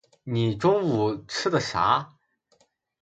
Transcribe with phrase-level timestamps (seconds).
[0.23, 2.13] 你中午吃的啥啊？